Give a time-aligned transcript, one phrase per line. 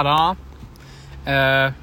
[0.00, 0.36] سلام.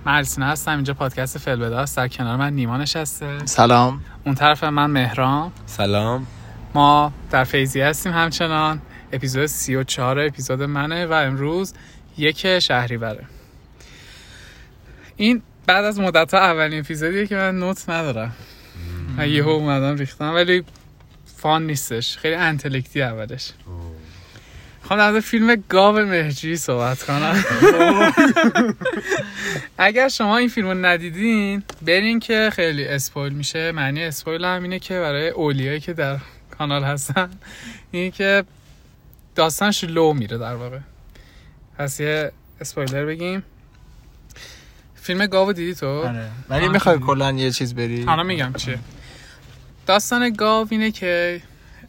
[0.05, 1.97] السینه هستم اینجا پادکست فلبداست.
[1.97, 3.45] در کنار من نیما نشسته.
[3.45, 4.01] سلام.
[4.25, 5.51] اون طرف من مهران.
[5.65, 6.27] سلام.
[6.73, 8.81] ما در فیزی هستیم همچنان.
[9.11, 11.73] اپیزود 34 اپیزود منه و امروز
[12.17, 13.25] یک شهریوره.
[15.15, 18.31] این بعد از مدت ها اولین اپیزودیه که من نوت ندارم.
[19.17, 20.63] من یهو اومدم ریختم ولی
[21.37, 22.17] فان نیستش.
[22.17, 23.51] خیلی انتلکتی اولش.
[24.95, 27.43] در مورد فیلم گاو مهجوی صحبت کنم.
[29.77, 33.71] اگر شما این فیلم رو ندیدین برین که خیلی اسپویل میشه.
[33.71, 36.17] معنی اسپویل هم اینه که برای اولیایی که در
[36.57, 37.29] کانال هستن
[37.91, 38.43] این که
[39.35, 40.79] داستانش لو میره در واقع.
[41.77, 43.43] پس یه اسپویلر بگیم.
[44.95, 46.29] فیلم گاو دیدی تو؟ آره.
[46.49, 48.03] ولی می‌خوای کلا یه چیز بری.
[48.03, 48.79] حالا میگم چیه.
[49.85, 51.41] داستان گاو اینه که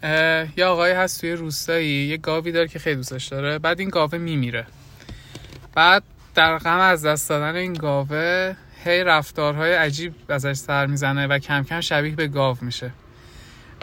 [0.02, 3.58] یه آقایی هست توی روستایی یه گاوی داره که خیلی دوستش داره.
[3.58, 4.66] بعد این گاوه میمیره.
[5.74, 6.02] بعد
[6.34, 8.54] در غم از دست دادن این گاوه
[8.84, 12.90] هی رفتارهای عجیب ازش سر می‌زنه و کم کم شبیه به گاو میشه.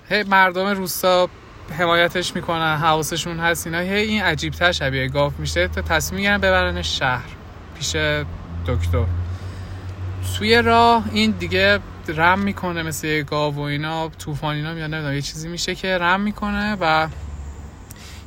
[0.09, 1.29] هی مردم روستا
[1.77, 6.99] حمایتش می‌کنن حواسشون هست اینا هی این عجیبتر شبیه گاو میشه تا تصمیم می‌گیرن ببرنش
[6.99, 7.29] شهر
[7.77, 7.95] پیش
[8.67, 9.05] دکتر.
[10.37, 15.15] توی راه این دیگه رم می‌کنه مثل یه گاو و اینا طوفان اینا میاد نمی‌دونم
[15.15, 17.07] یه چیزی میشه که رم می‌کنه و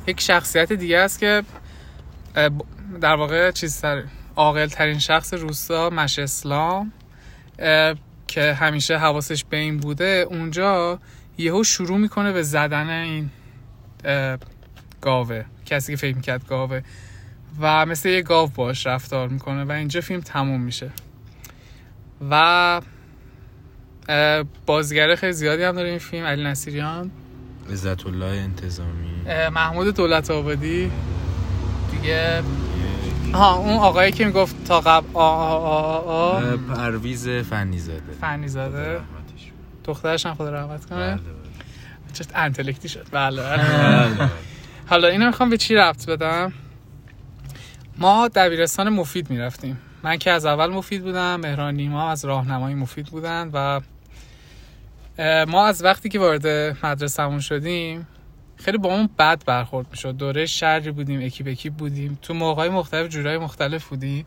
[0.07, 1.43] یک شخصیت دیگه است که
[3.01, 4.03] در واقع چیز تر
[4.35, 6.91] عاقل ترین شخص روستا مش اسلام
[8.27, 10.25] که همیشه حواسش به این بوده.
[10.29, 10.99] اونجا
[11.37, 13.29] یهو شروع می‌کنه به زدن این
[15.01, 16.81] گاوه کسی که فکر می‌کرد گاوه.
[17.59, 20.91] و مثل یه گاو باش رفتار می‌کنه و اینجا فیلم تموم میشه.
[22.31, 22.81] و
[24.09, 27.11] اه، بازیگر خیلی زیادی هم داره این فیلم علی نصیریان.
[27.71, 30.91] عزت الله انتظامی محمود دولت آبادی.
[31.91, 32.43] دیگه
[33.33, 38.47] ها اون آقایی که می‌گفت تا قبل آ آ آ آ پرویز فنی زاده فنی
[38.47, 38.99] زاده
[39.83, 41.19] دخترش هم خدا رحمت کنه.
[42.13, 43.07] چه انتلکتی شد.
[43.11, 44.29] بله بله.
[44.87, 46.53] حالا اینو می‌خوام به چی ربط بدم؟
[47.97, 49.77] ما دبیرستان مفید می‌رفتیم.
[50.03, 53.81] من که از اول مفید بودم مهران نیما از راهنمایی مفید بودن و
[55.47, 56.47] ما از وقتی که وارد
[56.85, 58.07] مدرسهمون شدیم
[58.55, 60.17] خیلی با اون بد برخورد می‌شد.
[60.17, 62.19] دوره شهری بودیم اکیپ اکیپ بودیم.
[62.21, 64.25] تو موقعی مختلف جورای مختلف بودیم.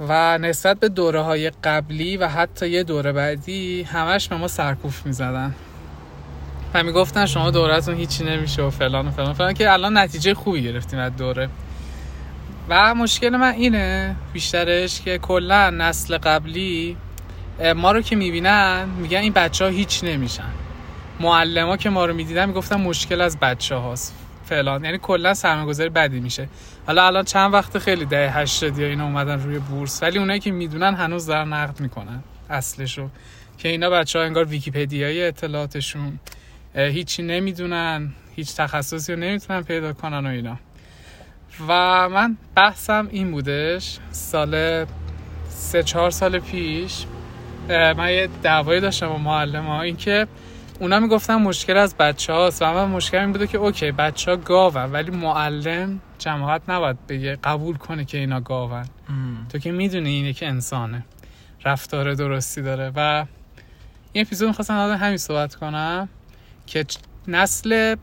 [0.00, 5.06] و نسبت به دوره های قبلی و حتی یه دوره بعدی همش به ما سرکوف
[5.06, 5.54] می‌زدن.
[6.74, 10.34] و می‌گفتن شما دورتون هیچی نمیشه و فلان و فلان و فلان که الان نتیجه
[10.34, 11.48] خوبی گرفتیم از دوره.
[12.68, 16.96] و مشکل من اینه بیشترش که کلا نسل قبلی
[17.76, 20.50] ما رو که می‌بینن میگن این بچه ها هیچ نمیشن.
[21.20, 24.84] معلم ها که ما رو می‌دیدن می‌گفتن مشکل از بچه هاست فلان.
[24.84, 26.48] یعنی کلا سرمایه‌گذاری بدی میشه.
[26.86, 30.50] حالا الان چند وقت خیلی ده 80 یا اینا اومدن روی بورس ولی اونایی که
[30.50, 32.22] می‌دونن هنوز دارن نقد می‌کنن.
[32.50, 33.08] اصلشو
[33.58, 36.18] که اینا بچه ها انگار ویکیپدیای اطلاعاتشون
[36.74, 40.58] هیچی نمی‌دونن هیچ تخصصی رو نمی‌تونن پیدا کنن و اینا.
[41.68, 41.72] و
[42.08, 44.84] من بحثم این بودش سال
[45.48, 47.04] سه چهار سال پیش
[47.68, 49.82] من یه دعوایی داشتم با معلم ها.
[49.82, 50.26] این که
[50.80, 54.36] اونا می‌گفتن مشکل از بچه هاست و من مشکل این بوده که اوکی بچه ها
[54.36, 58.84] گاون ولی معلم جماعت نباید بگه قبول کنه که اینا گاون.
[59.52, 61.04] تو که می‌دونی اینه که انسانه.
[61.64, 62.92] رفتار درستی داره.
[62.96, 63.24] و
[64.12, 66.08] این اپیزود می‌خواستم از همین صحبت کنم
[66.66, 66.84] که
[67.28, 67.96] نسل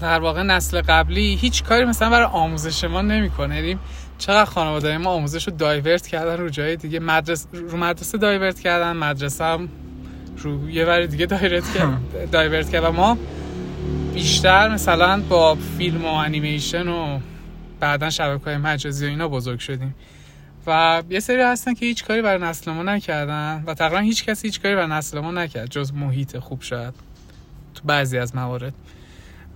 [0.00, 3.56] در واقع نسل قبلی هیچ کاری مثلا برای آموزش ما نمی‌کنه.
[3.56, 3.78] یعنی
[4.20, 8.92] چقدر خانواده ما آموزش رو دایورت کردن رو جای دیگه؟ مدرسه رو مدرسه دایورت کردن
[8.92, 9.68] مدرسه هم
[10.38, 12.84] رو یه ور دیگه دایورت کرد دایورت کرد.
[12.84, 13.18] و ما
[14.14, 17.20] بیشتر مثلا با فیلم و انیمیشن و
[17.80, 19.94] بعدا شبکه های مجازی و اینا بزرگ شدیم.
[20.66, 24.48] و یه سری هستن که هیچ کاری برای نسل ما نکردن و تقریبا هیچ کسی
[24.48, 26.94] هیچ کاری برای نسل ما نکرد جز محیط خوب شاید
[27.74, 28.74] تو بعضی از موارد.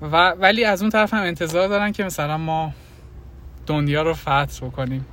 [0.02, 2.72] و ولی از اون طرف هم انتظار دارن که مثلا ما
[3.66, 5.06] دنیا رو فتح بکنیم.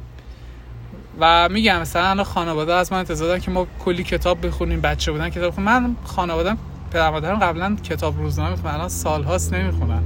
[1.19, 5.29] و میگم مثلا الان خانواده از من انتظار که ما کلی کتاب بخونیم بچه بودن
[5.29, 5.71] کتاب بخونیم.
[5.71, 6.57] من خانوادم
[6.91, 10.01] پدر مادرم قبلا کتاب روزنامه می‌خونن الان سالهاست نمی‌خونن.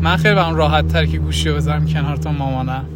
[0.00, 2.86] من خیلی برام راحت تر که گوشی بذارم کنار تا مامانم.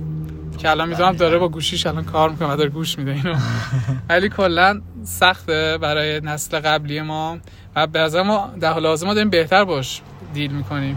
[0.59, 3.35] که الان می‌دونم داره با گوشیش الان کار می‌کنه و داره گوش میده اینو.
[4.09, 7.39] ولی کلا سخته برای نسل قبلی ما.
[7.77, 10.01] و نظر ما در حال حاضر ما داریم بهتر باش
[10.35, 10.97] دیل می‌کنیم.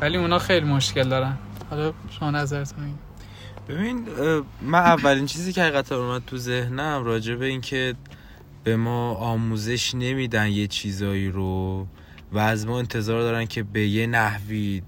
[0.00, 1.36] ولی اونا خیلی مشکل دارن.
[1.70, 3.07] حالا شما نظرتون.
[3.68, 4.08] ببین
[4.62, 7.94] من اولین چیزی که حقیقتا اومد تو ذهنم راجع به این که
[8.64, 11.86] به ما آموزش نمیدن یه چیزایی رو
[12.32, 14.82] و از ما انتظار دارن که به یه نحوی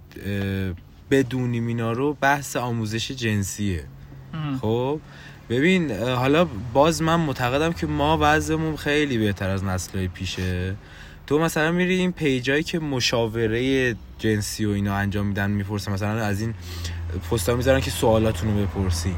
[1.11, 3.85] بدونیم اینا رو بحث آموزش جنسیه.
[4.61, 5.01] خب؟
[5.49, 10.77] ببین حالا باز من معتقدم که ما وضعمون خیلی بهتر از نسلهای پیشه.
[11.31, 16.41] تو مثلا میری این پیجایی که مشاوره جنسی و اینا انجام میدن می‌پرسه مثلا از
[16.41, 16.55] این
[17.31, 19.15] پستا می‌ذارن که سوالاتون رو بپرسی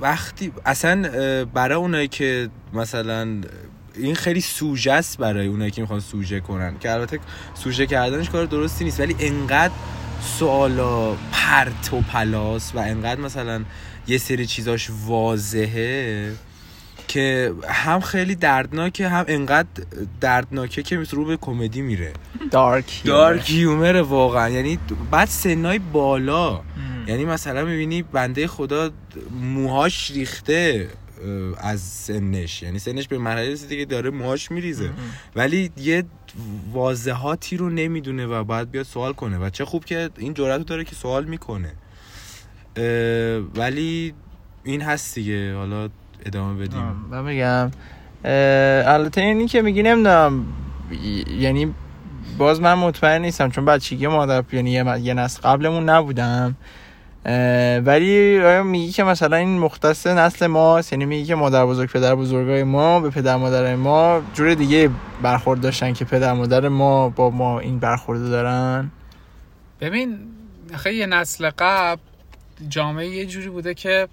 [0.00, 3.40] وقتی اصلا برای اونایی که مثلا
[3.94, 6.78] این خیلی سوژه است برای اونایی که می‌خوان سوژه کنن.
[6.78, 7.20] که البته
[7.54, 9.74] سوژه کردنش کار درستی نیست ولی انقدر
[10.38, 13.64] سوالا پرت و پلاس و انقدر مثلا
[14.06, 16.32] یه سری چیزاش واضحه.
[17.10, 19.68] که هم خیلی دردناکه هم انقدر
[20.20, 22.12] دردناکه که رو به کمدی میره.
[22.50, 24.48] دارک دارک هیومر واقعا.
[24.48, 24.78] یعنی
[25.10, 26.60] بعد سنای بالا.
[27.06, 28.90] یعنی مثلا می‌بینی بنده خدا
[29.40, 30.88] موهاش ریخته
[31.58, 32.62] از سنش.
[32.62, 34.90] یعنی سنش به مرحله رسیده که داره موهاش میریزه.
[35.36, 36.04] ولی یه
[36.72, 39.38] واضحاتی رو نمی‌دونه و باید بیاد سوال کنه.
[39.38, 41.72] و چه خوب که این جرأت داره که سوال می‌کنه.
[43.54, 44.14] ولی
[44.64, 45.54] این هست دیگه.
[45.54, 45.88] حالا
[46.26, 47.06] ادامه بدیم.
[47.10, 47.70] من بگم
[48.94, 50.46] البته اینی که میگی نمی‌دونم
[51.38, 51.74] یعنی
[52.38, 56.56] باز من مطمئن نیستم چون بچگی مادر یعنی یه نسل قبلمون نبودم.
[57.84, 62.14] ولی آیا میگی که مثلا این مختص نسل ماست یعنی میگی که مادر بزرگ پدر
[62.14, 64.90] بزرگای ما به پدر مادر ما جور دیگه
[65.22, 68.90] برخورد داشتن که پدر مادر ما با ما این برخورد دارن؟
[69.80, 70.18] ببین
[70.76, 72.00] خیلی یه نسل قبل
[72.68, 74.08] جامعه یه جوری بوده که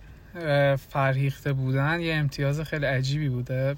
[0.90, 3.76] فرهیخته بودن یه امتیاز خیلی عجیبی بوده.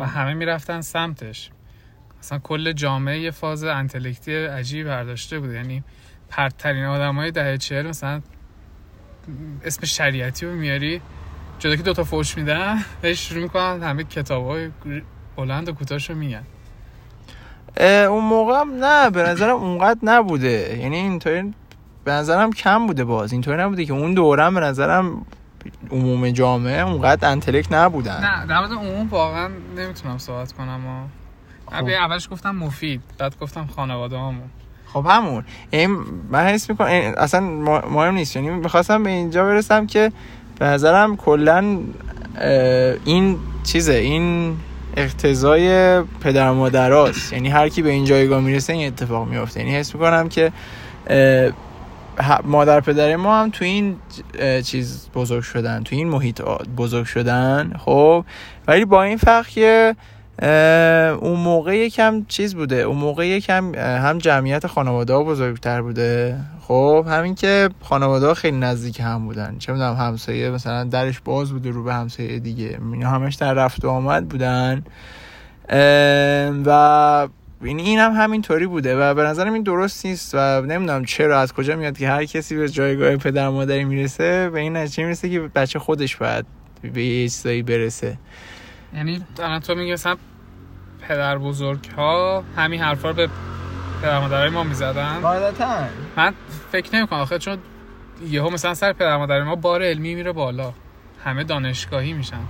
[0.00, 1.50] و همه می‌رفتن سمتش.
[2.18, 5.54] مثلا کل جامعه یه فاز انتلکتی عجیبی برداشته بوده.
[5.54, 5.84] یعنی
[6.28, 8.22] پرترین آدم های دهه چهل مثلا
[9.64, 11.00] اسم شریعتی رو میاری
[11.58, 14.70] جدا که دوتا فوش میدن بهش شروع می‌کنن همه کتاب های
[15.36, 16.42] بلند و کوتاش رو میگن
[17.80, 20.78] اون موقع هم نه به نظرم اونقدر نبوده.
[20.80, 21.54] یعنی اینطوری
[22.04, 23.32] به نظرم کم بوده باز.
[23.32, 25.26] اینطوری نبوده که اون دورم به نظرم
[25.90, 28.20] عموم جامعه اونقدر انتلک نبودن.
[28.20, 31.06] نه در مورد عموم واقعا نمی‌تونم صحبت کنم و
[31.76, 31.88] خب.
[31.88, 34.50] اولش گفتم مفید بعد گفتم خانواده همون
[34.86, 35.44] خب همون.
[35.70, 35.98] این
[36.30, 37.40] من حس می‌کنم اصلا
[37.90, 38.36] مهم نیست.
[38.36, 40.12] یعنی می‌خواستم به اینجا برسم که
[40.58, 41.78] به نظرم کلا
[43.04, 44.56] این چیزه این
[44.96, 47.32] اقتضای پدر مادراست.
[47.32, 50.52] یعنی هر کی به این جایگاه می‌رسه این اتفاق میفته یعنی حس می‌کنم که
[52.44, 53.96] مادر پدر ما هم تو این
[54.64, 56.42] چیز بزرگ شدن تو این محیط
[56.76, 58.24] بزرگ شدن خب.
[58.68, 59.96] ولی با این فرق که
[61.20, 67.06] اون موقع یکم چیز بوده اون موقع یکم هم جمعیت خانواده ها بزرگتر بوده خب.
[67.08, 69.56] همین که خانواده ها خیلی نزدیک هم بودن.
[69.58, 72.78] چه می‌دونم همسایه مثلا درش باز بوده رو به همسایه دیگه.
[72.92, 74.84] اینا همش در رفت و آمد بودن.
[76.66, 77.28] و
[77.68, 81.52] این این هم همینطوری بوده و به نظرم این درست نیست و نمی‌دونم چرا از
[81.52, 85.40] کجا میاد که هر کسی به جایگاه پدر مادری می‌رسه به این نتیجه می‌رسه که
[85.40, 86.46] بچه خودش باید
[86.82, 88.18] به یه چیزایی برسه.
[88.94, 90.16] یعنی الان تو میگی مثلا
[91.08, 93.28] پدر بزرگ ها همین حرفا رو به
[94.02, 95.76] پدر مادرای ما می‌زدن؟ قاعدتا.
[96.16, 96.34] من
[96.72, 97.58] فکر نمی کنم آخه چون
[98.28, 100.72] یهو مثلا سر پدر مادر ما بار علمی میره بالا.
[101.24, 102.40] همه دانشگاهی میشن.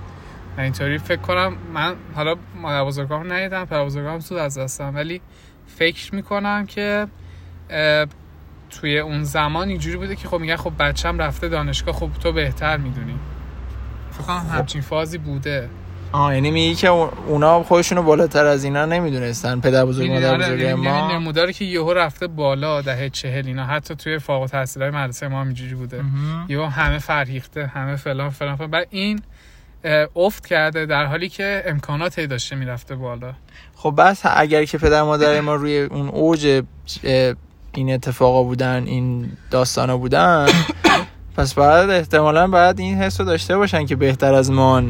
[0.57, 5.21] اینطوری فکر کنم من حالا مادر بزرگام ندیدم پدر بزرگام سود از دستم ولی
[5.67, 7.07] فکر می‌کنم که
[8.69, 12.77] توی اون زمان اینجوری بوده که خب میگن خب بچم رفته دانشگاه خب تو بهتر
[12.77, 13.19] می‌دونی.
[14.11, 14.55] فکر کنم خب.
[14.55, 15.69] همچین فازی بوده.
[16.11, 20.65] آه یعنی میگی که اونا خودشونو بالاتر از اینا نمی‌دونستن پدر بزرگ مادر آره، بزرگ
[20.65, 25.27] ما یعنی نموداری که یهو رفته بالا دهه چهل اینا حتی توی فوق التحصیلای مدرسه
[25.27, 26.03] ما اینجوری بوده.
[26.47, 28.71] یهو همه فرهیخته همه فلان فلان, فلان.
[28.71, 29.21] بعد این
[30.15, 33.33] افت کرده در حالی که امکاناتی داشته می‌رفته بالا.
[33.75, 36.63] خب بس اگر که پدر مادر ما روی اون اوج
[37.73, 40.47] این اتفاقا بودن این داستانا بودن
[41.37, 44.81] پس بعد احتمالا باید این حس رو داشته باشن که بهتر از ما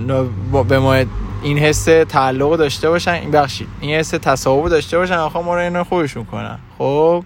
[0.64, 1.04] به ما
[1.44, 3.12] این حس تعلق داشته باشن.
[3.12, 5.14] این بخشید این حس تصاحب داشته باشن.
[5.14, 6.60] آخه ما رو اینو خوششون کنن.
[6.78, 7.24] خب؟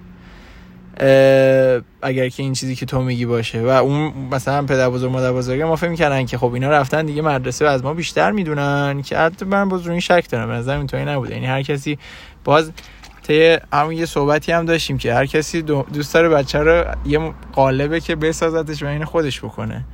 [2.01, 3.61] اگر که این چیزی که تو میگی باشه.
[3.61, 7.21] و اون مثلا پدر بزرگ مادر بزرگ ما فکر می‌کردن که خب اینا رفتن دیگه
[7.21, 10.47] مدرسه از ما بیشتر می‌دونن که حتی من باز این شک دارم.
[10.47, 11.33] به نظر اینطوری نبوده.
[11.33, 11.97] یعنی هر کسی
[12.43, 12.71] باز
[13.23, 17.99] طی همون یه صحبتی هم داشتیم که هر کسی دوست داره بچه رو یه قالبه
[17.99, 19.85] که بسازتش و این خودش بکنه.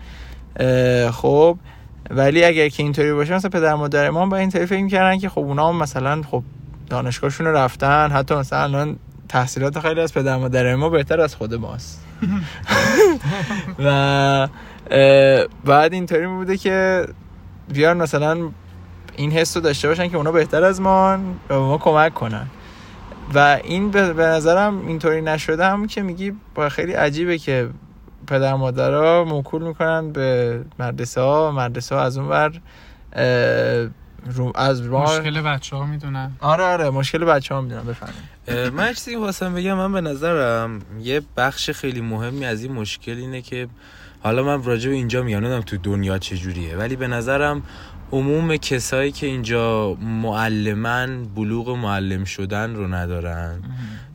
[1.11, 1.57] خب
[2.09, 5.29] ولی اگر که اینطوری باشه مثلا پدر مادر ما با این طریق فکر می‌کردن که
[5.29, 6.43] خب اونا هم مثلا خب
[6.89, 8.95] دانشگاهشون رفتن حتی مثلا الان
[9.29, 12.05] تحصیلات خیلی از پدر مادر ما بهتر از خود ماست.
[13.85, 14.47] و
[15.65, 17.05] بعد اینطوری بوده که
[17.73, 18.49] بیان مثلا
[19.15, 21.17] این حس رو داشته باشن که اونا بهتر از ما
[21.47, 22.47] به ما کمک کنن.
[23.33, 27.69] و این به نظرم اینطوری نشده هم که میگی با خیلی عجیبه که
[28.27, 32.51] پدر مادرها موکول می‌کنن به مدرسه ها و مدرسه ها از اون ور
[34.55, 36.31] از مشکل بچه ها می‌دونن.
[36.39, 41.21] آره آره مشکل بچه ها می‌دونن بفهمیم من چیزی خواستم بگم من به نظرم یه
[41.37, 43.67] بخش خیلی مهمی از این مشکل اینه که
[44.23, 47.61] حالا من راجع به اینجا میگم تو دنیا چجوریه ولی به نظرم
[48.11, 53.63] عموم کسایی که اینجا معلمن بلوغ معلم شدن رو ندارن.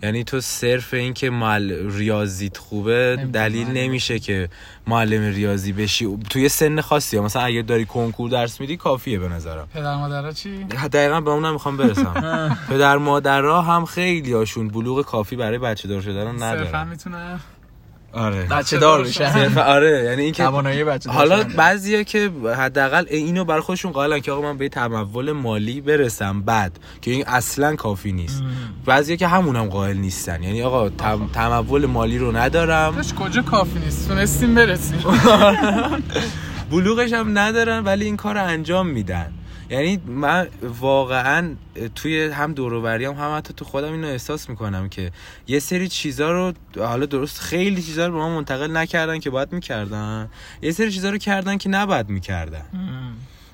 [0.02, 1.90] یعنی تو صرف این که معل...
[1.92, 4.48] ریاضیت خوبه دلیل نمیشه که
[4.86, 6.18] معلم ریاضی بشی.
[6.30, 9.68] توی سن خاصی مثلا اگه داری کنکور درس میدی کافیه به نظرم.
[9.74, 12.56] پدر مادرها چی؟ دقیقا به اونم می‌خوام برسم.
[12.70, 17.40] پدر مادرها هم خیلی هاشون بلوغ کافی برای بچه دار شدن ندارن صرفا می‌تونن
[18.12, 18.42] آره.
[18.42, 23.92] بچه دار بشن آره یعنی اینکه توانایی بچه حالا بعضیا که حداقل اینو برای خودشون
[23.92, 28.42] قائلن که آقا من به تمول مالی برسم بعد که این اصلا کافی نیست.
[28.86, 30.42] بعضیا که همون هم قائل نیستن.
[30.42, 30.88] یعنی آقا
[31.32, 33.02] تمول مالی رو ندارم.
[33.18, 34.98] کجا کافی نیست؟ تونستیم برسیم.
[36.70, 39.32] بلوغش هم ندارن ولی این کار رو انجام میدن.
[39.70, 40.48] یعنی من
[40.80, 41.56] واقعا
[41.94, 45.10] توی هم دوروبری هم هم حتی تو خودم اینو احساس می‌کنم که
[45.46, 49.52] یه سری چیزا رو حالا درست خیلی چیزا رو به ما منتقل نکردن که باید
[49.52, 50.28] می‌کردن.
[50.62, 52.64] یه سری چیزا رو کردن که نباید می‌کردن.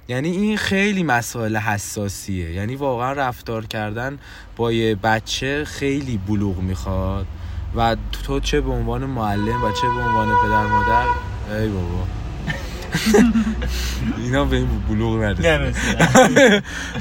[0.08, 2.52] یعنی این خیلی مسائل حساسیه.
[2.52, 4.18] یعنی واقعا رفتار کردن
[4.56, 7.26] با یه بچه خیلی بلوغ می‌خواد
[7.76, 7.96] و
[8.26, 11.06] تو چه به عنوان معلم و چه به عنوان پدر مادر؟
[11.50, 12.25] ای بابا.
[14.24, 15.72] اینا به این بلوغ نرسیدن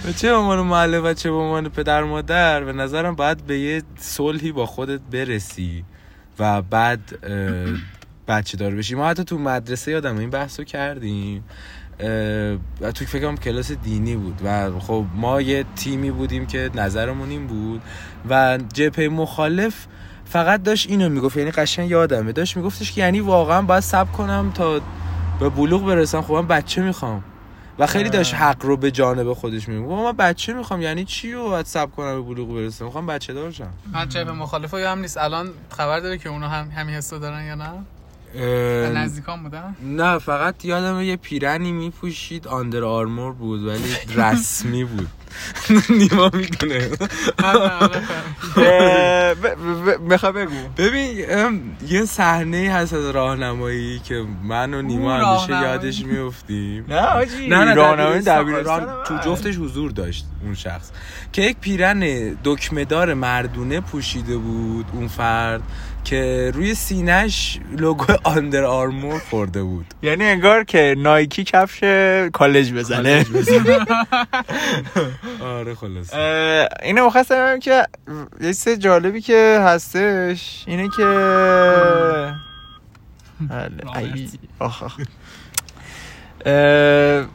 [0.18, 3.84] چه به عنوان معلم و چه به عنوان پدر مادر به نظرم باید به یه
[3.98, 5.84] صلحی با خودت برسی
[6.40, 7.00] و بعد
[8.28, 8.96] بچه دار بشی.
[8.96, 11.44] ما حتی تو مدرسه یادم این بحثو کردیم.
[12.80, 14.42] تو فکرم کلاس دینی بود.
[14.44, 17.82] و خب ما یه تیمی بودیم که نظرمون این بود.
[18.30, 19.86] و جپه مخالف
[20.26, 22.32] فقط داشت اینو می‌گفت یعنی قشنگ یادمه.
[22.32, 24.82] داشت میگفتش که یعنی واقعا باید سب کنم تا
[25.40, 27.24] به بلوغ برسم خب من بچه می‌خوام.
[27.80, 31.50] و خیلی داشت حق رو به جانب خودش میگه من بچه می‌خوام یعنی چی رو
[31.50, 33.70] باید سب کنم به بلوغ برسم؟ می‌خوام بچه دار شم.
[33.94, 35.18] من به مخالف هم نیست.
[35.18, 37.72] الان خبر داره که اونا هم همین حسو دارن یا نه؟
[38.94, 45.08] نزدیکان بودن؟ نه فقط یادم یه پیرنی میپوشید آندر آرمور بود ولی رسمی بود.
[46.00, 46.90] نیما می‌دونه.
[50.10, 50.56] می‌خوای بگو.
[50.78, 51.18] ببین
[51.88, 57.48] یه صحنه هست از راهنمایی که من و نیما همیشه یادش میفتیم نه آجی.
[57.48, 60.92] نه نه راهنمایی دبیرستان تو جفتش حضور داشت اون شخص.
[61.34, 62.00] که یک پیرن
[62.44, 65.62] دکمهدار مردونه پوشیده بود اون فرد.
[66.06, 69.86] که روی سینش لوگو آندر آرمور خورده بود.
[70.02, 71.84] یعنی انگار که نایکی کفش
[72.34, 73.26] کالج بزنه.
[75.60, 76.14] آره خلاص
[76.84, 77.88] اینو مخواستم که
[78.42, 81.04] یه جالبی که هستش اینه که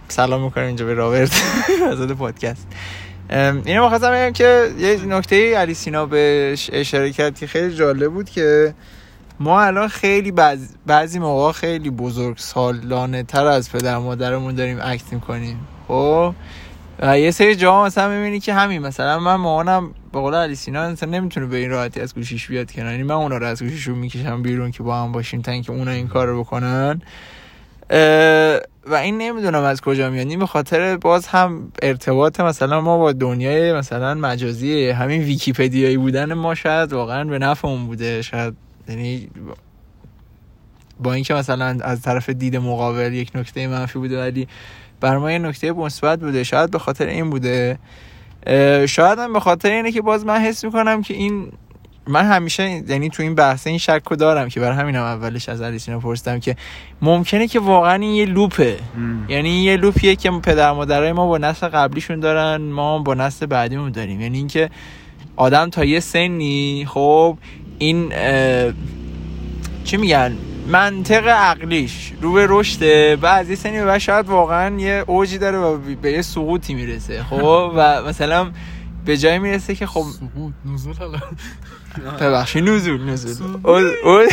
[0.09, 1.43] سلام می‌کنم اینجا به رابرت
[1.91, 2.67] از پادکست.
[3.30, 8.30] اینو مخواستم بگم که یه نکته علی سینا بهش اشاره کرد که خیلی جالب بود
[8.30, 8.75] که
[9.40, 15.12] ما الان خیلی بعضی, بعضی موقع خیلی بزرگ سالانه تر از پدر مادرمون داریم عکس
[15.12, 15.58] می‌کنیم.
[15.88, 16.34] خب؟
[17.02, 21.46] یه سری جاها مثلا می‌بینی که همین مثلا من مامانم به قول علی سینا نمی‌تونه
[21.46, 22.90] به این راحتی از گوشیش بیاد کنار.
[22.90, 25.90] یعنی من اونا رو از گوشیشون می‌کشم بیرون که با هم باشیم تا اینکه اونا
[25.90, 27.02] این کار رو بکنن
[28.87, 30.28] و این نمی‌دونم از کجا میاد.
[30.28, 36.34] این به خاطر باز هم ارتباط مثلا ما با دنیای مثلا مجازی همین ویکیپدیایی بودن
[36.34, 38.22] ما شاید واقعا به نفعمون بوده.
[38.22, 38.54] شاید
[38.88, 39.30] یعنی
[41.00, 44.49] با اینکه مثلا از طرف دید مقابل یک نکته منفی بوده ولی
[45.00, 46.44] بر ما یه نکته مثبت بوده.
[46.44, 47.78] شاید به خاطر این بوده.
[48.87, 51.52] شاید هم به خاطر اینه که باز من حس می‌کنم که این
[52.07, 55.62] من همیشه یعنی تو این بحث این شک رو دارم که برای همینم اولش از
[55.62, 56.57] علیسینا پرسیدم که
[57.02, 58.76] ممکنه که واقعا این یه لوپه.
[59.28, 63.90] یعنی یه لوپیه که پدر مادرای ما با نسل قبلیشون دارن ما با نسل بعدیمون
[63.92, 64.21] داریم.
[64.21, 64.71] یعنی اینکه
[65.37, 67.38] آدم تا یه سنی خب
[67.78, 68.12] این
[69.85, 70.37] چی میگن؟
[70.69, 75.78] منطق عقلیش رو به رشده بعد یه سنی به شاید واقعا یه اوجی داره و
[76.02, 78.50] به یه سقوطی می‌رسه خب؟ و مثلا
[79.11, 80.05] به جای می‌رسه که خب
[80.64, 81.19] نزول حالا.
[82.21, 84.26] ببخشید نزول نزول.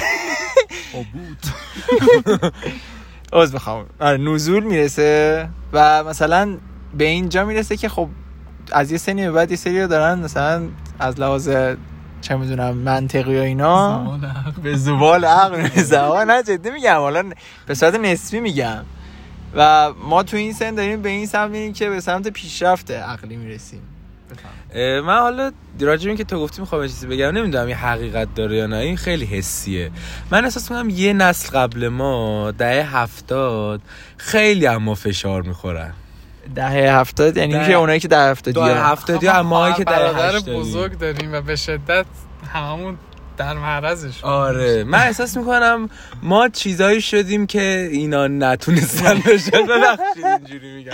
[3.33, 6.57] از بخوام آره نزول می‌رسه و مثلا
[6.97, 8.09] به اینجا می‌رسه که خب
[8.71, 10.67] از یه سنی به بعد یه سری دارن مثلا
[10.99, 11.49] از لحاظ
[12.21, 14.19] چه می‌دونم منطقی و اینا.
[14.63, 15.69] به زبال عقل.
[15.83, 16.97] زبان نه جدی میگم.
[16.97, 17.23] حالا
[17.65, 18.83] به صورت نسبی میگم.
[19.55, 23.35] و ما تو این سن داریم به این سمت میریم که به سمت پیشرفت عقلی
[23.35, 23.81] می‌رسیم.
[24.75, 28.75] من حالا راجع که تو گفتی می‌خوام چیزی بگم نمی‌دونم این حقیقت داره یا نه
[28.75, 29.91] این خیلی حسیه.
[30.31, 33.81] من احساس می‌کنم یه نسل قبل ما دهه هفتاد
[34.17, 35.93] خیلی اما فشار می‌خورن.
[36.55, 40.97] دهه هفتاد یعنی میشه اونایی که دهه هفتادی دهه هفتادی اما که دهه برادر بزرگ
[40.97, 42.05] داریم و به شدت
[42.53, 42.97] هممون
[43.37, 44.23] در معرضش.
[44.23, 44.83] آره.
[44.83, 45.89] من احساس می‌کنم
[46.23, 49.57] ما چیزایی شدیم که اینا نتونستن بشن
[50.37, 50.91] اینجوری میگم.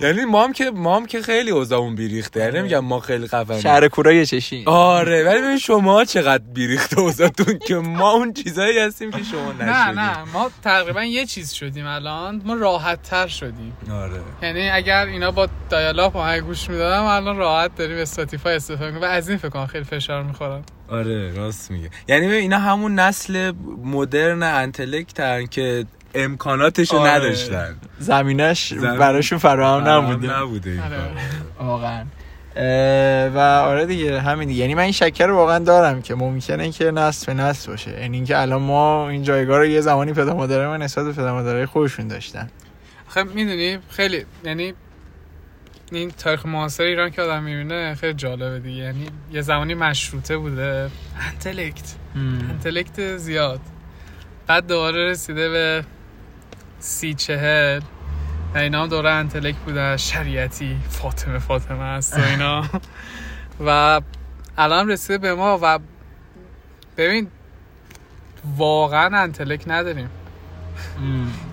[0.00, 2.40] یعنی ما هم که ما هم که خیلی اوضاعمون بیریخته.
[2.40, 5.24] یعنی میگم ما خیلی خفن شهر کورای چشی آره.
[5.24, 9.90] ولی ببین شما چقدر بیریخته اوضاعتون که ما اون چیزایی هستیم که شما نشدیم نه.
[9.90, 12.42] نه ما تقریبا یه چیز شدیم الان.
[12.44, 13.76] ما راحت تر شدیم.
[13.92, 14.20] آره.
[14.42, 19.28] یعنی اگر اینا با dial-up با گوش می‌دادم الان راحت داریم Spotify استفاده و از
[19.28, 20.62] این فکر خیلی فشار می‌خورم
[20.94, 21.90] آره راست میگه.
[22.08, 23.52] یعنی اینا همون نسل
[23.84, 25.84] مدرن intellect ن که
[26.14, 27.10] امکاناتشو آره.
[27.10, 27.76] نداشتن.
[27.98, 28.98] زمینش زمین...
[28.98, 30.38] براشون فراهم نبوده.
[30.38, 30.98] نبوده آره.
[31.58, 32.04] واقعا.
[33.34, 34.60] و آره دیگه همین دیگه.
[34.60, 37.90] یعنی من این شکر رو واقعا دارم که ممکنه که نسل به نسل باشه.
[38.00, 41.32] یعنی اینکه الان ما این جایگاه رو یه زمانی پدر مادر من نسبت به پدر
[41.32, 42.50] مادرای خودشون داشتن.
[43.08, 44.74] خب می‌دونی خیلی یعنی
[45.92, 48.82] این تاریخ معاصر ایران که آدم می‌بینه خیلی جالبه دیگه.
[48.82, 50.90] یعنی یه زمانی مشروطه بوده.
[51.32, 51.94] انتلکت
[52.50, 53.60] انتلکت زیاد.
[54.46, 55.84] بعد دوباره رسیده به
[56.78, 57.80] سی چهل.
[58.54, 59.96] و اینا هم دوره انتلکت بوده.
[59.96, 62.64] شریعتی فاطمه فاطمه هست و اینا.
[63.66, 64.00] و
[64.58, 65.78] الان رسیده به ما و
[66.96, 67.28] ببین
[68.56, 70.10] واقعا انتلکت نداریم.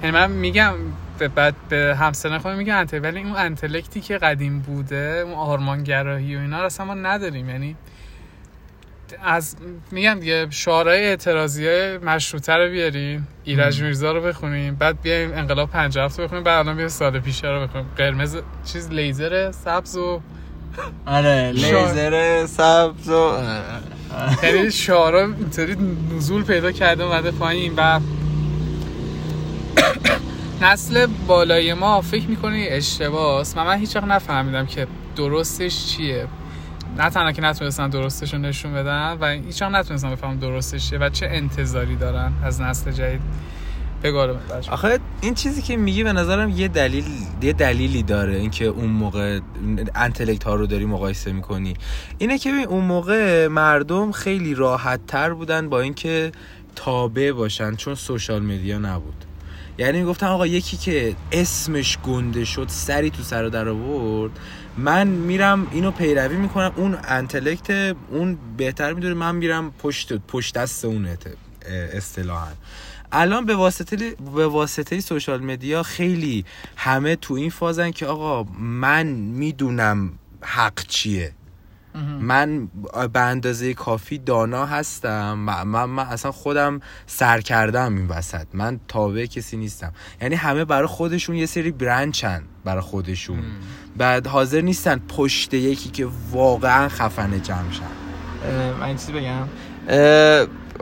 [0.03, 0.75] یعنی من میگم
[1.21, 6.35] به بعد به همسنه خود میگه انتل ولی اون انتلکتی که قدیم بوده اون آرمانگراهی
[6.35, 7.49] و اینا اصلا ما نداریم.
[7.49, 7.75] یعنی
[9.23, 9.55] از
[9.91, 15.69] میگم دیگه شعارهای اعتراضی های مشروطه رو بیاریم ایرج میرزا رو بخونیم بعد بیایم انقلاب
[15.69, 17.87] 57 رو بخونیم بعد الان بیایم سال پیشه رو بخونیم.
[17.97, 20.21] قرمز چیز لیزر سبز و
[21.05, 23.37] آره لیزر سبز و
[24.43, 25.75] یعنی شعارها اینطوری
[26.15, 27.99] نزول پیدا کرده اومده پایین و
[30.61, 36.27] نسل بالای ما فکر می‌کنه اشتباس و من هیچ وقت نفهمیدم که درستش چیه.
[36.97, 40.99] نه تنها که نتونستن درستش رو نشون بدن و هیچ وقت نتونستن بفهم درستش چیه
[40.99, 43.21] و چه انتظاری دارن از نسل جدید.
[44.03, 44.39] بگارم
[44.71, 47.05] آخه این چیزی که میگی به نظرم یه دلیل
[47.41, 49.39] یه دلیلی داره اینکه اون موقع
[49.95, 51.73] انتلکت ها رو داری مقایسه می‌کنی.
[52.17, 56.31] اینه که اون موقع مردم خیلی راحت تر بودن با اینکه
[56.75, 59.25] تابع باشن چون سوشال مدیا نبود.
[59.81, 64.31] یعنی گفتن آقا یکی که اسمش گنده شد سری تو سر در آورد.
[64.77, 66.73] من میرم اینو پیروی می‌کنم.
[66.75, 71.07] اون انتلکت اون بهتر می‌دونه من میرم پشت پشت دست اون
[71.93, 72.51] اصطلاحا.
[73.11, 79.07] الان به واسطه به واسطه سوشال مدیا خیلی همه تو این فازن که آقا من
[79.07, 81.31] می‌دونم حق چیه.
[82.19, 82.67] من
[83.13, 88.45] به اندازه کافی دانا هستم من, من, اصلا خودم سر کردم این وسط.
[88.53, 89.91] من تابع کسی نیستم.
[90.21, 93.39] یعنی همه برای خودشون یه سری برنچن برای خودشون.
[93.97, 97.83] بعد حاضر نیستن پشت یکی که واقعا خفنه جمع شن.
[98.79, 99.47] من چیزی بگم؟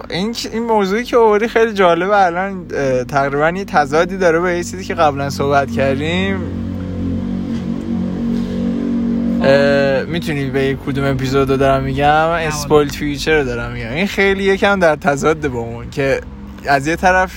[0.09, 2.17] این این موضوعی که آوردی خیلی جالبه.
[2.17, 2.67] الان
[3.05, 6.68] تقریبا یه تضادی داره با یه چیزی که قبلا صحبت کردیم.
[10.07, 12.05] می‌تونی به کدوم اپیزود دارم میگم.
[12.29, 13.91] اسپولت فیوچر رو دارم میگم.
[13.91, 16.21] این خیلی یکم در تضاد با اون که
[16.65, 17.31] از یه طرف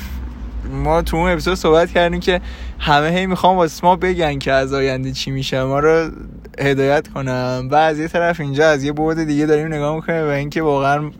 [0.72, 2.40] ما تو اون اپیزود صحبت کردیم که
[2.78, 5.64] همه هی می‌خوام واسه ما بگن که از آینده چی میشه.
[5.64, 6.10] ما رو
[6.58, 10.28] هدایت کنم و از یه طرف اینجا از یه بعد دیگه داریم نگاه می‌کنیم و
[10.28, 11.10] اینکه واقعا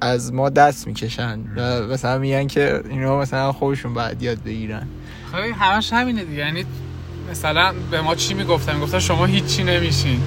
[0.00, 1.40] از ما دست می‌کشن.
[1.56, 4.86] و مثلا میگن که اینا مثلا خودشون باید یاد بگیرن.
[5.32, 6.38] خیلی همش همینه دیگه.
[6.38, 6.64] یعنی
[7.30, 10.20] مثلا به ما چی می‌گفتن؟ می‌گفتن شما هیچی نمیشین.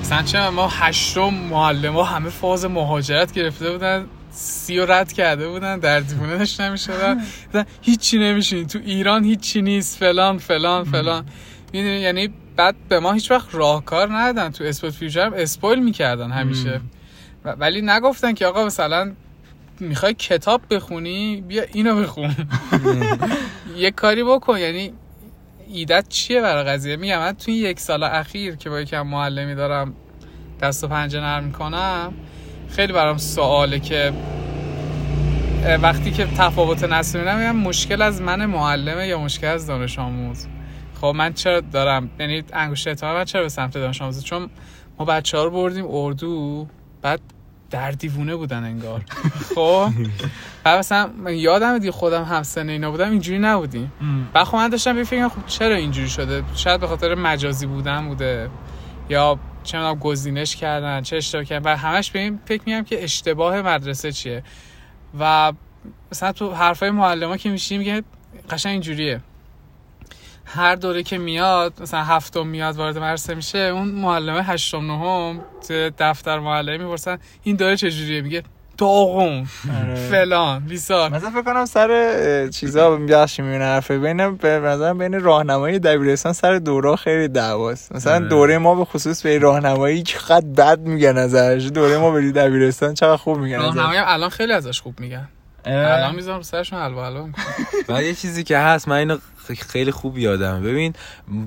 [0.00, 5.48] مثلا چه ما هشتم معلم ها همه فاز مهاجرت گرفته بودن سی و رد کرده
[5.48, 7.26] بودن در دیوونه داشت نمی‌شدن
[7.82, 8.66] هیچی نمیشین.
[8.66, 9.98] تو ایران هیچی نیست.
[9.98, 11.26] فلان فلان فلان.
[11.72, 14.50] می‌دونی؟ یعنی بعد به ما هیچ وقت راهکار ندادن.
[14.50, 16.80] تو اسپورت فیوچر اسپویل می‌کردن همیشه.
[17.44, 19.12] ولی نگفتن که آقا مثلا
[19.80, 22.34] می‌خوای کتاب بخونی؟ بیا اینو بخون.
[23.76, 24.58] یه کاری بکن.
[24.58, 24.92] یعنی
[25.68, 29.94] ایدت چیه برای قضیه؟ میگم من توی یک سال اخیر که با یکم معلمی دارم
[30.60, 32.12] دست و پنجه نرم می‌کنم
[32.68, 34.12] خیلی برام سواله که
[35.82, 40.46] وقتی که تفاوت نسل میدم مشکل از من معلمه یا مشکل از دانش آموز؟
[41.00, 44.50] خب من چرا دارم؟ یعنی انگشت اتهام من چرا به سمت دانش آموز چون
[44.98, 46.66] ما بچه ها رو بردیم اردو
[47.02, 47.20] بعد
[47.70, 49.04] در دیوونه بودن انگار.
[49.54, 49.90] خب؟
[50.66, 53.92] بعد مثلا من یادم دی خودم هم سن اینا بودم اینجوری نبودیم.
[54.32, 58.50] بعد خب من داشتم بفکرم خب چرا اینجوری شده؟ شاید به خاطر مجازی بودن بوده
[59.08, 61.72] یا چه می‌دونم گزینش کردن چه اشتباه کردن.
[61.72, 64.42] و همش به این فکر میگم که اشتباه مدرسه چیه؟
[65.20, 65.52] و
[66.12, 68.02] مثلا تو حرفای معلم که میشیم میگه
[68.50, 69.20] قشنگ اینجوریه.
[70.44, 75.90] هر دوره که میاد مثلا هفتم میاد وارد مدرسه میشه اون معلمه هشتم نهم تو
[75.98, 78.42] دفتر معلمی می‌پرسن این دوره چجوریه؟ میگه
[78.78, 79.44] داغون.
[80.10, 83.98] فلان بیسار مثلا فکر کنم سر چیزا بخش میونه حرفه.
[83.98, 87.92] بین به نظر بین راهنمایی دبیرستان سر دوره خیلی دعواست.
[87.92, 88.28] مثلا آره.
[88.28, 93.16] دوره ما به خصوص به راهنمایی چقدر بد میگن ازش دوره ما به دبیرستان چقدر
[93.16, 95.28] خوب میگن راهنمایی الان خیلی ازش خوب میگن.
[95.66, 97.28] الان می‌ذارم سرشون حلوا حلوا
[97.88, 99.18] و یه چیزی که هست من اینو
[99.68, 100.62] خیلی خوب یادم.
[100.62, 100.92] ببین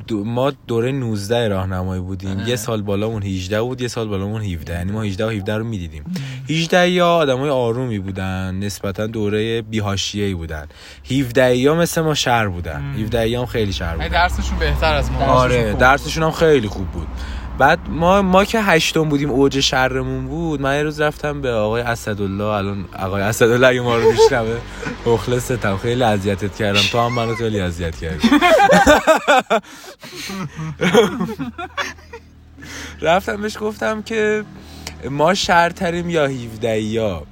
[0.07, 2.39] دو- ما دوره 19 راهنمایی بودیم.
[2.47, 5.63] یه سال بالامون 18 بود یه سال بالامون 17 یعنی ما 18 و 17 رو
[5.63, 6.03] می‌دیدیم.
[6.49, 10.67] 18 یا آدمای آرومی بودن نسبتا دوره بی‌حاشیه‌ای بودن.
[11.11, 12.93] 17 یا مثل ما شهر بودن.
[12.97, 14.07] 17 یا هم خیلی شهر بودن.
[14.07, 15.19] درسشون بهتر از ما.
[15.25, 17.07] آره درسشون هم خیلی خوب بود.
[17.59, 21.81] بعد ما ما که هشتم بودیم اوج شرمون بود من یه روز رفتم به آقای
[21.81, 24.57] اسدالله الان آقای اسدالله اگه ما رو میشنوه
[25.05, 26.81] مخلصتم خیلی اذیتت کردم.
[26.91, 28.29] تو هم منو خیلی اذیت کردی.
[33.01, 34.43] رفتم بهش گفتم که
[35.09, 37.23] ما شرتریم یا 17 یا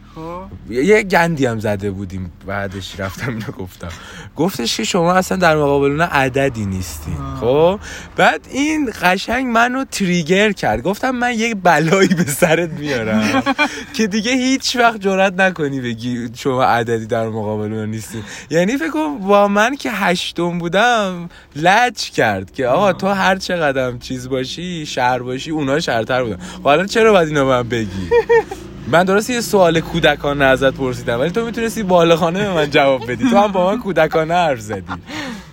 [0.69, 3.89] یه گندی هم زده بودیم بعدش رفتم اینو گفتم.
[4.35, 7.11] گفتش که شما اصلا در مقابل اون عددی نیستی.
[7.39, 7.79] خب؟
[8.15, 10.83] بعد این قشنگ منو تریگر کرد.
[10.83, 13.43] گفتم من یک بلایی به سرت میارم.
[13.95, 18.23] که دیگه هیچ وقت جرات نکنی بگی شما عددی در مقابل اون نیستی.
[18.49, 23.97] یعنی فکر کن با من که هشتم بودم لج کرد که آقا تو هر چقدر
[23.97, 26.37] چیز باشی شهر باشی اونا شهرتر بودن.
[26.37, 28.09] خب الان چرا باید اینو من بگی؟
[28.87, 33.29] من درسته یه سوال کودکانه ازت پرسیدم ولی تو می‌تونستی بالغانه به من جواب بدی.
[33.29, 34.93] تو هم با من کودکانه حرف زدی.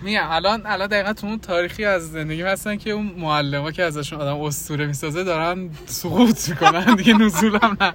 [0.01, 4.21] میگم الان الان دقیقا تو اون تاریخی از زندگی هستن که اون معلم که ازشون
[4.21, 6.95] آدم اسطوره می‌سازه دارن سقوط می‌کنن.
[6.95, 7.93] دیگه نزول هم نه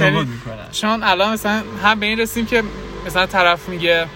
[0.00, 0.28] یعنی
[0.72, 2.62] چون الان مثلا هم به این رسیم که
[3.06, 4.06] مثلا طرف میگه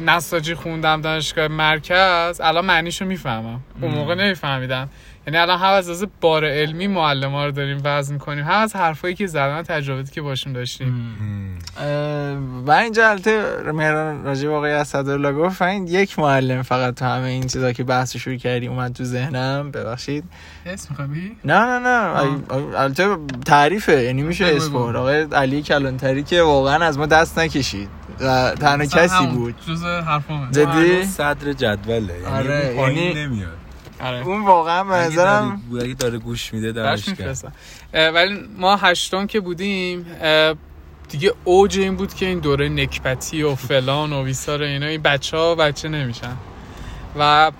[0.00, 3.60] نساجی خوندم دانشگاه مرکز الان معنیشو می‌فهمم.
[3.80, 4.88] اون موقع نمیفهمیدم
[5.28, 8.76] یعنی الان هم از از بار علمی معلم ها رو داریم وزن می‌کنیم هم از
[8.76, 11.16] حرفایی که زدن تجرباتی که باشون داشتیم.
[12.66, 17.24] و اینجا البته مهران راجع به آقای اسدالله گفت این یک معلم فقط تو همه
[17.24, 20.24] این چیزا که بحث شروع کردی اومد تو ذهنم ببخشید.
[20.66, 21.08] اسم می‌خوای
[21.44, 22.78] نه نه نه.
[22.78, 24.54] البته تعریفه یعنی میشه.
[24.72, 24.96] برد.
[24.96, 27.88] آقای علی کلانتری که واقعا از ما دست نکشید.
[28.20, 29.54] و تنها کسی بود.
[29.68, 30.50] جز حرفامه.
[30.50, 33.57] جدی؟ صدر جدوله یعنی آره، یعنی- نمیاد.
[34.00, 34.26] آره.
[34.26, 37.52] اون واقعا به اگه نظرم داره- اگه داره گوش میده میفرستم.
[37.94, 40.06] اه، ولی ما هشتم که بودیم
[41.08, 45.36] دیگه اوج این بود که این دوره نکبتی و فلان و بیسار اینا این بچه
[45.36, 46.36] ها بچه نمیشن.
[47.18, 47.52] و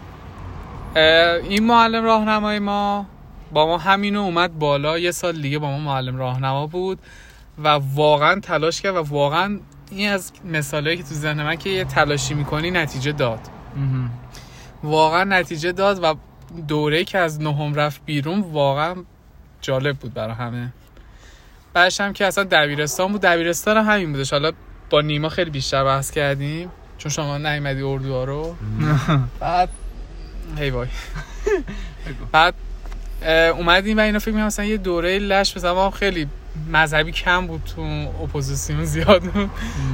[1.49, 3.07] این معلم راهنمای ما
[3.53, 4.99] با ما همینو اومد بالا.
[4.99, 6.99] یه سال دیگه با ما معلم راهنما بود
[7.65, 9.59] و واقعا تلاش کرد و واقعا
[9.91, 13.41] این از مثالهایی که تو ذهن من که یه تلاشی می‌کنی نتیجه داد.
[14.83, 16.15] واقعا نتیجه داد و
[16.69, 18.95] دوره که از نهم رفت بیرون واقعا
[19.61, 20.73] جالب بود برای همه.
[21.75, 23.21] بعدش هم که اصلا دبیرستان بود.
[23.21, 24.33] دبیرستان هم همین بودش.
[24.33, 24.53] حالا
[24.91, 26.71] با نیما خیلی بیشتر بحث کردیم.
[26.99, 28.57] چون شما نیومدی اردوها رو.
[29.41, 29.69] بعد
[30.59, 30.89] هی وای.
[32.33, 32.55] بعد
[33.53, 36.29] اومدیم و اینا فکر می‌کنم مثلا یه دوره لش مثلا ما خیلی
[36.73, 37.83] مذهبی کم بود تو
[38.23, 39.23] اپوزیسیون زیاد.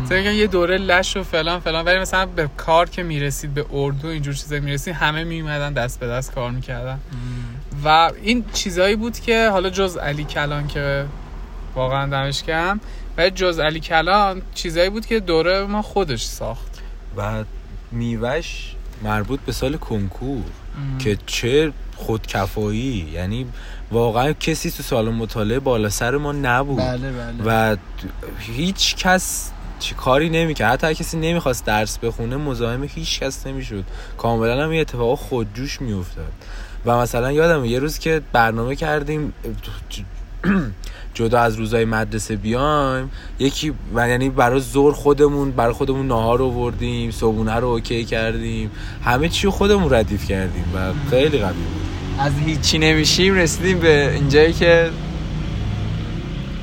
[0.09, 1.85] بود یه دوره لش و فلان فلان.
[1.85, 6.07] ولی مثلا به کار که می‌رسید به اردو اینجور چیزا می‌رسید همه میومدن دست به
[6.07, 6.99] دست کار می‌کردن.
[7.85, 11.07] و این چیزایی بود که حالا جز علی کلان که
[11.75, 12.81] واقعا دمش کم
[13.17, 16.81] ولی جز علی کلان چیزایی بود که دوره ما خودش ساخت.
[17.17, 17.47] بعد
[17.93, 20.43] میوش مربوط به سال کنکور
[20.99, 23.11] که چه خودکفایی.
[23.13, 23.47] یعنی
[23.93, 26.79] واقعا کسی تو سال مطالعه بالا سر ما نبود.
[26.79, 27.45] بله بله.
[27.45, 27.77] و
[28.39, 30.85] هیچ کس چی کاری نمی‌کرد.
[30.85, 33.85] حتی کسی نمی‌خواست درس بخونه مزاحم هیچ کس نمی‌شد.
[34.19, 36.33] کاملا هم یه اتفاق خودجوش میافتاد.
[36.87, 39.33] و مثلا یادم یه روز که برنامه کردیم
[41.15, 46.51] جدا از روزای مدرسه بیایم یکی و یعنی برای زور خودمون برای خودمون ناهار رو
[46.51, 48.71] وردیم صبونه رو اوکی کردیم.
[49.05, 51.84] همه چی رو خودمون ردیف کردیم و خیلی قوی بود.
[52.19, 54.91] از هیچی نمیشیم رسیدیم به اینجایی که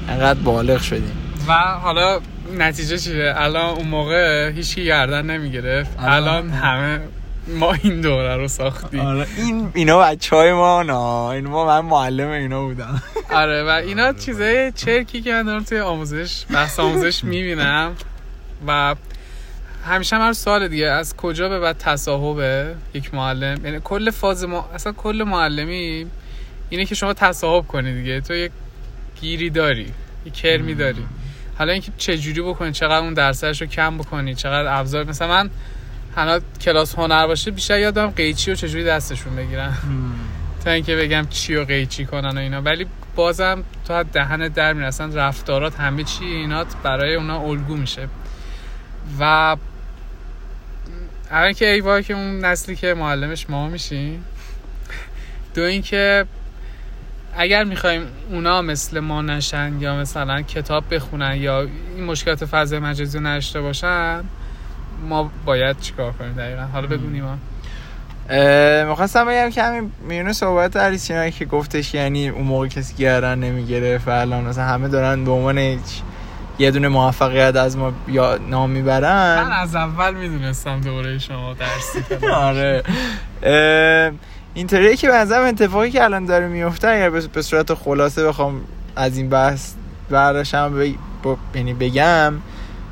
[0.09, 1.17] انقدر بالغ شدیم.
[1.47, 2.19] و حالا
[2.57, 5.99] نتیجه چیه؟ الان اون موقع هیچی گردن نمی‌گرفت.
[5.99, 6.99] الان- الان همه
[7.47, 8.99] ما این دوره رو ساختیم.
[8.99, 13.03] آره این اینا بچه های ما نه این ما من معلم اینا بودم.
[13.31, 17.91] آره و اینا چیزای چرکی که من دارم توی آموزش بحث آموزش می‌بینم.
[18.67, 18.95] و
[19.85, 23.65] همیشه هم هر سوال دیگه از کجا به بعد تصاحبه؟ یک معلم.
[23.65, 26.05] یعنی کل فاز ما اصلا کل معلمی
[26.69, 28.21] اینه که شما تصاحب کنی دیگه.
[28.21, 28.51] تو یک
[29.21, 29.93] گیری داری
[30.25, 31.05] یک کرمی داری.
[31.57, 35.49] حالا اینکه چه جوری بکنی چقدر اون درصدش رو کم بکنی چقدر ابزار مثلا من
[36.15, 39.73] حالا کلاس هنر باشه بیشتر یادم قیچی رو چجوری دستشون بگیرن
[40.65, 42.61] تا اینکه بگم چی و قیچی کنن و اینا.
[42.61, 48.07] ولی بازم تو دهن در می‌رسن رفتارات همه چی اینات برای اونا الگو میشه.
[49.19, 49.55] و
[51.31, 54.25] اول که ای که اون نسلی که معلمش ما میشیم.
[55.55, 56.25] دو اینکه
[57.37, 63.17] اگر می‌خوایم اونا مثل ما نشن یا مثلا کتاب بخونن یا این مشکلات فضای مجازی
[63.17, 64.23] رو نشته باشن
[65.09, 67.37] ما باید چیکار کنیم دقیقا؟ حالا بگو نیما.
[68.89, 73.97] می‌خواستم بگم که همین میونه صحبت علی که گفتش یعنی اون موقع کسی گردن نمی‌گیره
[73.97, 75.57] فعلا مثلا همه دارن به عنوان
[76.59, 82.25] یه دونه موفقیت از ما یا نام می‌برن من از اول می‌دونستم دوره شما درسی
[82.27, 82.83] آره
[84.53, 88.61] اینطوریه که بنظرم اتفاقی که الان داره میفته اگر به صورت خلاصه بخوام
[88.95, 89.73] از این بحث
[90.09, 90.73] برداشتم.
[91.55, 92.33] یعنی بگم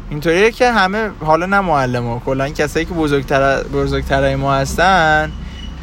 [0.09, 5.31] اینطوریه که همه حالا نه معلم ها کلا کسایی که بزرگتر بزرگترای ما هستن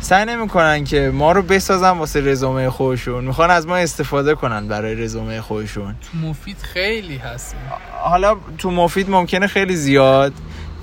[0.07, 3.25] سعی نمی‌کنن که ما رو بسازن واسه رزومه خودشون.
[3.25, 5.95] می‌خوان از ما استفاده کنن برای رزومه خودشون.
[6.13, 7.57] تو مفید خیلی هست.
[8.01, 10.33] حالا تو مفید ممکنه خیلی زیاد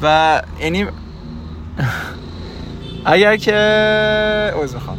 [0.02, 0.86] و یعنی
[3.06, 4.98] اگر که اوز می‌خوام.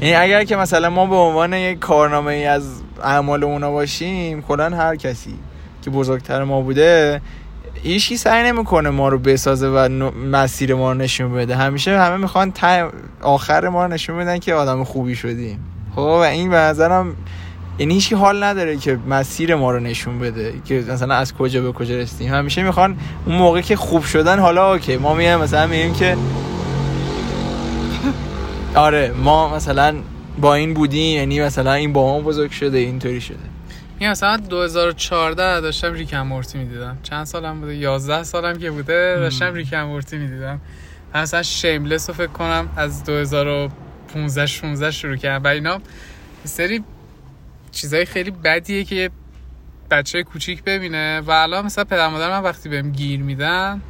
[0.00, 4.76] یعنی اگر که مثلا ما به عنوان یک کارنامه ای از اعمال اونا باشیم کلا
[4.76, 5.34] هر کسی
[5.82, 7.20] که بزرگتر ما بوده
[7.82, 9.88] هیچکی سعی نمی‌کنه ما رو بسازه و
[10.30, 11.56] مسیر ما رو نشون بده.
[11.56, 12.52] همیشه همه می‌خوان
[13.22, 15.58] آخر ما رو نشون بدن که آدم خوبی شدیم.
[15.94, 17.16] خب و این به نظرم
[17.78, 20.54] یعنی هیچی حال نداره که مسیر ما رو نشون بده.
[20.64, 22.34] که مثلا از کجا به کجا رسیدیم.
[22.34, 24.96] همیشه می‌خوان اون موقع که خوب شدن حالا اوکی.
[24.96, 26.16] ما میایم مثلا میگیم که
[28.74, 29.94] آره ما مثلا
[30.40, 33.57] با این بودیم یعنی مثلا این با ما بزرگ شده اینطوری شده.
[33.98, 36.98] این مثلا 2014 داشتم ریکم مورتی می‌دیدم.
[37.02, 40.60] چند سالم بوده؟ 11 سالم که بوده داشتم ریکم مورتی می‌دیدم.
[41.14, 45.44] مثلا شیملس رو فکر کنم از 2015 16 شروع کردم.
[45.44, 45.80] و اینا
[46.44, 46.84] سری
[47.72, 49.10] چیزای خیلی بدیه که
[49.90, 51.20] بچه کوچیک ببینه.
[51.20, 53.80] و الان مثلا پدر مادر من وقتی بهم گیر میدن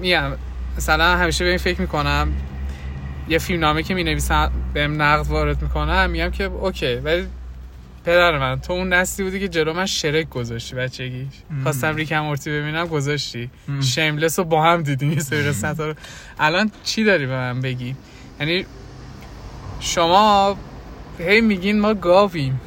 [0.00, 0.36] میام
[0.76, 2.32] مثلا همیشه به این فکر می‌کنم.
[3.28, 6.94] یه فیلم نامه که می نویسم بهم نقد وارد می‌کنم میگم که اوکی.
[6.94, 7.26] ولی
[8.08, 11.28] پدر من تو اون نسلی بودی که جلو من شرک گذاشتی بچگی
[11.62, 13.50] خواستم ریکم مورتی ببینم گذاشتی.
[13.80, 15.94] شیملس رو با هم دیدیم یه سری قسمت رو.
[16.38, 17.96] الان چی داری به من بگی؟
[18.40, 18.66] یعنی
[19.80, 20.56] شما
[21.18, 22.60] هی میگین ما گاویم.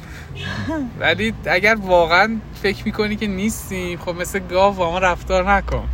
[1.00, 5.88] ولی اگر واقعا فکر می‌کنی که نیستیم خب مثل گاو با ما رفتار نکن.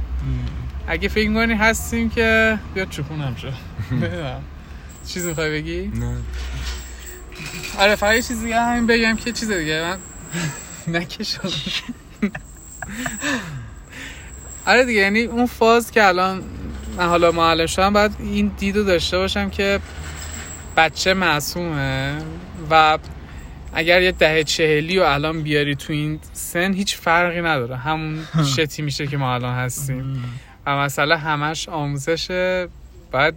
[0.86, 3.48] اگه فکر می‌کنی هستیم که بیا چکونم شو.
[5.08, 6.16] چیزی می‌خوای بگی؟ نه.
[7.78, 9.98] آره فقط یه چیز دیگه همین بگم که چیز دیگه من
[11.00, 11.48] نکشم.
[14.66, 16.42] آره دیگه یعنی اون فاز که الان
[16.96, 19.80] من حالا معلم شدم باید این دیدو داشته باشم که
[20.76, 22.18] بچه معصومه
[22.70, 22.98] و
[23.72, 27.76] اگر یه ده چهلی و الان بیاری تو این سن هیچ فرقی نداره.
[27.76, 30.24] همون شتی میشه که ما الان هستیم.
[30.66, 32.68] و مسئله همش آموزشه
[33.12, 33.34] باید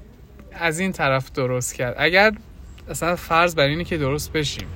[0.54, 1.96] از این طرف درست کرد.
[2.00, 2.34] اگر
[2.92, 4.68] اصلا فرض بر اینه که درست بشیم.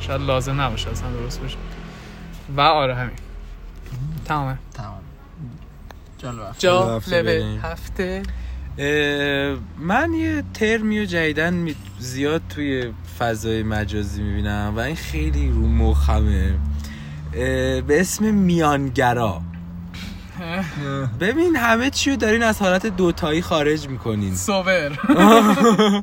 [0.00, 1.58] شاید لازم نباشه اصلا درست بشیم.
[2.56, 3.16] و آره همین.
[4.24, 4.58] تمامه.
[4.74, 5.00] تمام.
[6.18, 8.22] جا لول هفته
[9.78, 16.54] من یه ترمی و جدیدن زیاد توی فضای مجازی می‌بینم و این خیلی رو مخمه.
[17.32, 19.42] به اسم میانگرا.
[21.20, 24.34] ببین همه چی رو دارین از حالت دوتایی خارج می‌کنین.
[24.34, 24.92] سوبر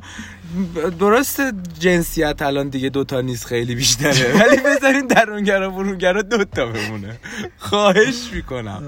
[1.00, 1.40] درست
[1.78, 4.32] جنسیت الان دیگه دوتا نیست خیلی بیشتره.
[4.40, 7.18] ولی بذارین درونگرا برونگرا دوتا بمونه.
[7.58, 8.82] خواهش می‌کنم.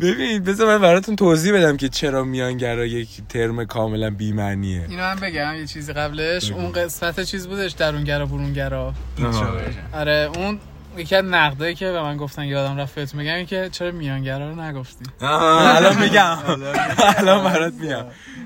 [0.00, 4.86] ببین بذار من براتون توضیح بدم که چرا میانگرا یک ترم کاملا بیمعنیه.
[4.88, 6.52] اینو من بگم یه چیزی قبلش.
[6.52, 8.94] اون قسمت چیز بودش درونگرا برونگرا.
[9.92, 10.58] آره اون
[10.96, 14.60] یکی از نقدایی که به من گفتن یادم رفت بهتون بگم که چرا میانگرا رو
[14.60, 15.04] نگفتی؟
[15.76, 16.38] الان میگم.
[17.18, 18.04] الان برات میگم.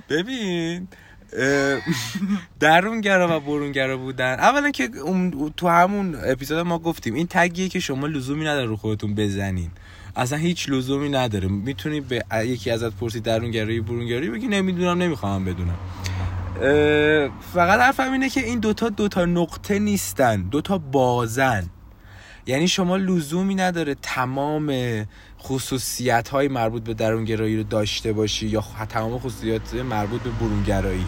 [0.08, 0.88] ببین
[2.60, 4.32] درونگرا و برونگرا بودن.
[4.32, 4.88] اولا که
[5.56, 9.70] تو همون اپیزود ما گفتیم این تگیه که شما لزومی نداره رو خودتون بزنین.
[10.16, 11.48] اصلا هیچ لزومی نداره.
[11.48, 15.78] می‌تونی به یکی ازت پرسی درونگرایی برونگرایی بگی نمی‌دونم نمی‌خوام بدونم.
[17.54, 20.42] فقط حرفم اینه که این دوتا دوتا نقطه نیستن.
[20.42, 21.64] دوتا بازن.
[22.46, 24.72] یعنی شما لزومی نداره تمام
[25.42, 31.06] خصوصیت های مربوط به درونگرایی رو داشته باشی یا تمام خصوصیات مربوط به برونگرایی.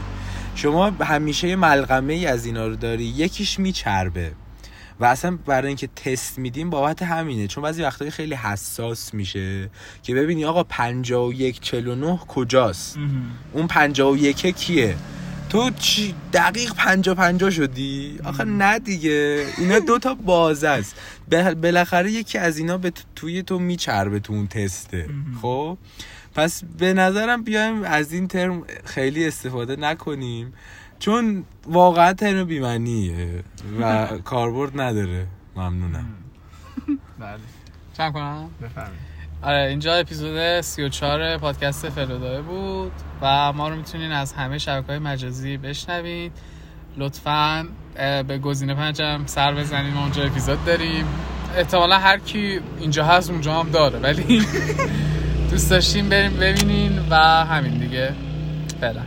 [0.54, 4.32] شما همیشه یه ملغمه ای از اینا رو داری یکیش میچربه.
[5.00, 7.46] و اصلا برای اینکه تست میدیم بابت همینه.
[7.46, 9.70] چون بعضی وقتایی خیلی حساس میشه
[10.02, 12.98] که ببینی آقا 51 49 کجاست؟
[13.52, 14.96] اون 51 کیه؟
[15.54, 19.46] تو چی دقیق پنجا پنجا شدی؟ آخه نه دیگه.
[19.58, 20.96] اینا دو تا بازه است.
[21.62, 25.08] بالاخره یکی از اینا به توی تو میچربه تو اون تسته.
[25.42, 25.78] خب؟
[26.34, 30.52] پس به نظرم بیایم از این ترم خیلی استفاده نکنیم.
[30.98, 33.44] چون واقعا ترم بیمنیه
[33.80, 35.26] و کاربرد نداره.
[35.56, 36.06] ممنونم.
[37.18, 37.38] بله.
[37.96, 39.13] چند کنم؟ بفرمایید.
[39.44, 44.98] آره اینجا اپیزود 34 پادکست فلودای بود و ما رو می‌تونین از همه شبکه های
[44.98, 46.32] مجازی بشنوید
[46.96, 47.68] لطفا
[48.28, 51.04] به گزینه پنجم سر بزنین اونجا اپیزود داریم.
[51.56, 54.42] احتمالا هر کی اینجا هست اونجا هم داره ولی
[55.50, 58.14] دوست داشتیم بریم ببینین و همین دیگه.
[58.80, 59.00] فعلا.